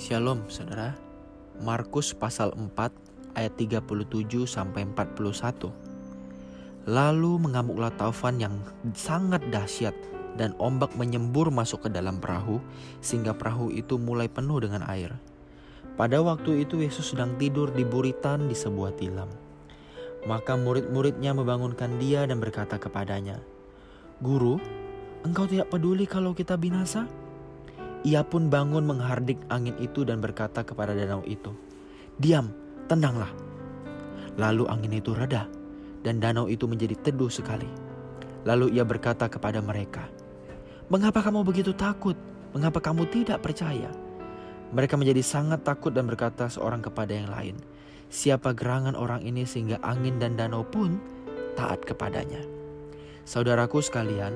[0.00, 0.96] Shalom saudara.
[1.60, 5.68] Markus pasal 4 ayat 37 sampai 41.
[6.88, 8.64] Lalu mengamuklah taufan yang
[8.96, 9.92] sangat dahsyat
[10.40, 12.64] dan ombak menyembur masuk ke dalam perahu
[13.04, 15.12] sehingga perahu itu mulai penuh dengan air.
[16.00, 19.28] Pada waktu itu Yesus sedang tidur di buritan di sebuah tilam.
[20.24, 23.36] Maka murid-muridnya membangunkan dia dan berkata kepadanya,
[24.24, 24.56] "Guru,
[25.28, 27.19] engkau tidak peduli kalau kita binasa?"
[28.00, 31.52] Ia pun bangun menghardik angin itu dan berkata kepada danau itu,
[32.16, 32.48] "Diam,
[32.88, 33.28] tenanglah."
[34.40, 35.44] Lalu angin itu reda
[36.00, 37.68] dan danau itu menjadi teduh sekali.
[38.48, 40.08] Lalu ia berkata kepada mereka,
[40.88, 42.16] "Mengapa kamu begitu takut?
[42.56, 43.92] Mengapa kamu tidak percaya?"
[44.72, 47.60] Mereka menjadi sangat takut dan berkata seorang kepada yang lain,
[48.08, 50.96] "Siapa gerangan orang ini sehingga angin dan danau pun
[51.52, 52.40] taat kepadanya?"
[53.28, 54.32] Saudaraku sekalian,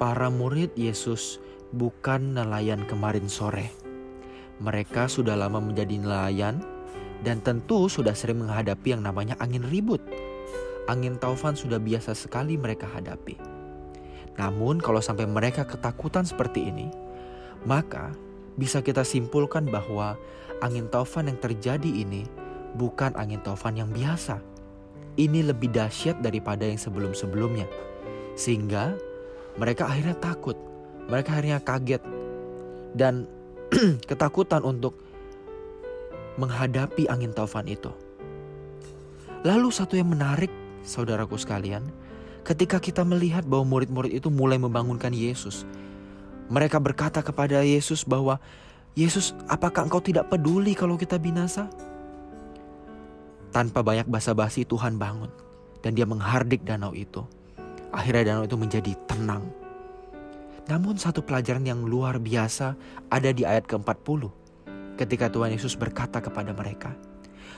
[0.00, 1.36] para murid Yesus
[1.72, 3.72] bukan nelayan kemarin sore.
[4.60, 6.60] Mereka sudah lama menjadi nelayan
[7.24, 10.04] dan tentu sudah sering menghadapi yang namanya angin ribut.
[10.86, 13.38] Angin taufan sudah biasa sekali mereka hadapi.
[14.36, 16.88] Namun kalau sampai mereka ketakutan seperti ini,
[17.64, 18.12] maka
[18.58, 20.18] bisa kita simpulkan bahwa
[20.60, 22.28] angin taufan yang terjadi ini
[22.76, 24.40] bukan angin taufan yang biasa.
[25.12, 27.68] Ini lebih dahsyat daripada yang sebelum-sebelumnya.
[28.32, 28.96] Sehingga
[29.60, 30.56] mereka akhirnya takut
[31.12, 32.00] mereka akhirnya kaget
[32.96, 33.28] dan
[34.08, 34.96] ketakutan untuk
[36.40, 37.92] menghadapi angin taufan itu.
[39.44, 40.48] Lalu satu yang menarik
[40.80, 41.84] saudaraku sekalian,
[42.48, 45.68] ketika kita melihat bahwa murid-murid itu mulai membangunkan Yesus.
[46.48, 48.40] Mereka berkata kepada Yesus bahwa
[48.96, 51.68] Yesus, apakah engkau tidak peduli kalau kita binasa?
[53.52, 55.28] Tanpa banyak basa-basi Tuhan bangun
[55.84, 57.20] dan dia menghardik danau itu.
[57.92, 59.61] Akhirnya danau itu menjadi tenang
[60.70, 62.78] namun satu pelajaran yang luar biasa
[63.10, 64.30] ada di ayat ke-40
[64.94, 66.94] ketika Tuhan Yesus berkata kepada mereka,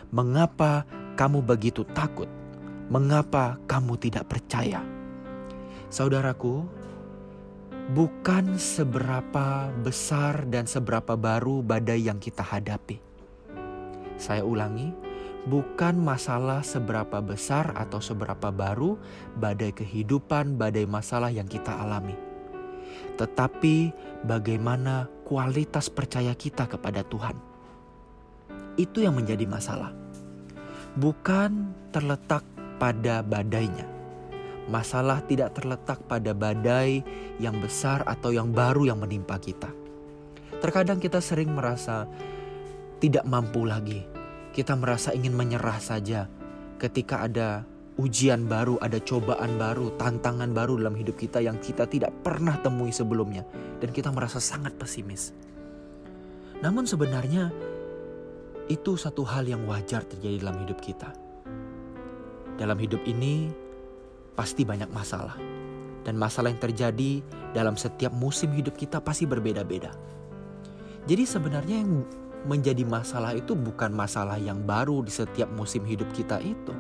[0.08, 0.88] "Mengapa
[1.18, 2.30] kamu begitu takut?
[2.88, 4.80] Mengapa kamu tidak percaya?"
[5.92, 6.64] Saudaraku,
[7.92, 13.04] bukan seberapa besar dan seberapa baru badai yang kita hadapi.
[14.16, 14.96] Saya ulangi,
[15.44, 18.96] bukan masalah seberapa besar atau seberapa baru
[19.36, 22.33] badai kehidupan, badai masalah yang kita alami
[23.16, 23.94] tetapi
[24.26, 27.36] bagaimana kualitas percaya kita kepada Tuhan.
[28.74, 29.94] Itu yang menjadi masalah.
[30.98, 32.42] Bukan terletak
[32.78, 33.86] pada badainya.
[34.64, 37.04] Masalah tidak terletak pada badai
[37.36, 39.68] yang besar atau yang baru yang menimpa kita.
[40.64, 42.08] Terkadang kita sering merasa
[42.96, 44.00] tidak mampu lagi.
[44.54, 46.30] Kita merasa ingin menyerah saja
[46.80, 52.10] ketika ada ujian baru, ada cobaan baru, tantangan baru dalam hidup kita yang kita tidak
[52.26, 53.46] pernah temui sebelumnya,
[53.78, 55.30] dan kita merasa sangat pesimis.
[56.58, 57.54] Namun, sebenarnya
[58.66, 61.14] itu satu hal yang wajar terjadi dalam hidup kita.
[62.58, 63.50] Dalam hidup ini
[64.34, 65.38] pasti banyak masalah,
[66.02, 67.22] dan masalah yang terjadi
[67.54, 69.94] dalam setiap musim hidup kita pasti berbeda-beda.
[71.06, 72.02] Jadi, sebenarnya yang
[72.42, 76.74] menjadi masalah itu bukan masalah yang baru di setiap musim hidup kita itu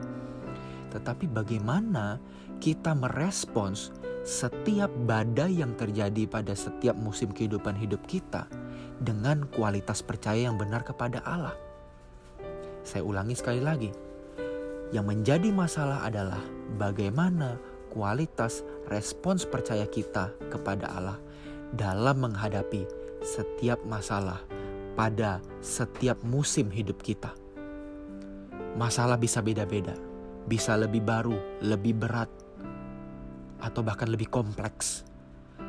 [0.94, 2.22] tetapi bagaimana
[2.62, 3.90] kita merespons
[4.24, 8.48] setiap badai yang terjadi pada setiap musim kehidupan hidup kita
[9.02, 11.52] dengan kualitas percaya yang benar kepada Allah.
[12.86, 13.90] Saya ulangi sekali lagi.
[14.94, 16.40] Yang menjadi masalah adalah
[16.78, 17.58] bagaimana
[17.90, 21.18] kualitas respons percaya kita kepada Allah
[21.74, 22.86] dalam menghadapi
[23.24, 24.38] setiap masalah
[24.94, 27.34] pada setiap musim hidup kita.
[28.78, 29.94] Masalah bisa beda-beda,
[30.44, 32.28] bisa lebih baru, lebih berat,
[33.64, 35.08] atau bahkan lebih kompleks.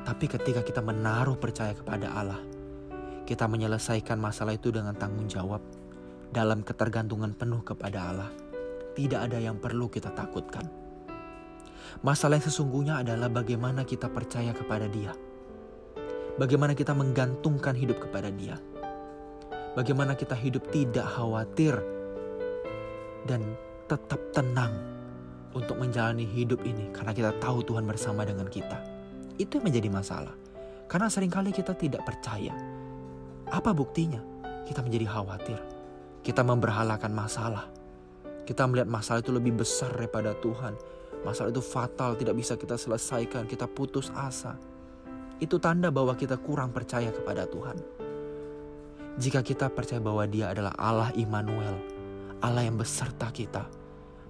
[0.05, 2.41] Tapi ketika kita menaruh percaya kepada Allah,
[3.25, 5.63] kita menyelesaikan masalah itu dengan tanggung jawab
[6.29, 8.31] dalam ketergantungan penuh kepada Allah.
[8.95, 10.67] Tidak ada yang perlu kita takutkan.
[12.03, 15.15] Masalah yang sesungguhnya adalah bagaimana kita percaya kepada Dia.
[16.35, 18.59] Bagaimana kita menggantungkan hidup kepada Dia.
[19.75, 21.75] Bagaimana kita hidup tidak khawatir
[23.27, 23.43] dan
[23.85, 24.73] tetap tenang
[25.55, 28.81] untuk menjalani hidup ini karena kita tahu Tuhan bersama dengan kita.
[29.39, 30.35] Itu yang menjadi masalah.
[30.85, 32.53] Karena sering kali kita tidak percaya.
[33.49, 34.21] Apa buktinya?
[34.65, 35.59] Kita menjadi khawatir.
[36.25, 37.65] Kita memberhalakan masalah.
[38.45, 40.73] Kita melihat masalah itu lebih besar daripada Tuhan.
[41.25, 44.57] Masalah itu fatal, tidak bisa kita selesaikan, kita putus asa.
[45.41, 47.77] Itu tanda bahwa kita kurang percaya kepada Tuhan.
[49.17, 51.94] Jika kita percaya bahwa Dia adalah Allah Immanuel,
[52.45, 53.65] Allah yang beserta kita,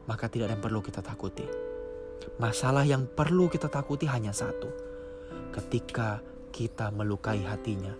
[0.08, 1.44] maka tidak ada yang perlu kita takuti.
[2.40, 4.72] Masalah yang perlu kita takuti hanya satu.
[5.52, 6.24] Ketika
[6.56, 7.92] kita melukai hatinya.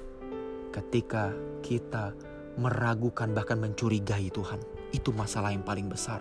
[0.76, 1.32] ketika
[1.64, 2.12] kita
[2.60, 4.60] meragukan bahkan mencurigai Tuhan.
[4.92, 6.20] Itu masalah yang paling besar.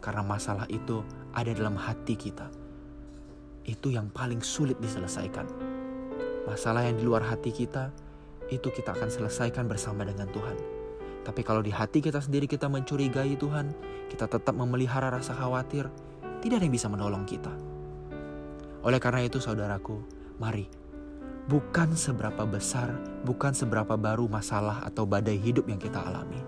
[0.00, 1.04] Karena masalah itu
[1.36, 2.48] ada dalam hati kita.
[3.68, 5.44] Itu yang paling sulit diselesaikan.
[6.48, 7.92] Masalah yang di luar hati kita
[8.48, 10.73] itu kita akan selesaikan bersama dengan Tuhan.
[11.24, 13.72] Tapi kalau di hati kita sendiri kita mencurigai Tuhan,
[14.12, 15.88] kita tetap memelihara rasa khawatir,
[16.44, 17.50] tidak ada yang bisa menolong kita.
[18.84, 20.04] Oleh karena itu saudaraku,
[20.36, 20.68] mari
[21.48, 22.92] bukan seberapa besar,
[23.24, 26.40] bukan seberapa baru masalah atau badai hidup yang kita alami,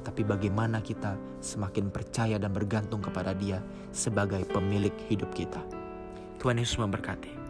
[0.00, 3.60] tapi bagaimana kita semakin percaya dan bergantung kepada Dia
[3.92, 5.60] sebagai pemilik hidup kita.
[6.40, 7.41] Tuhan Yesus memberkati.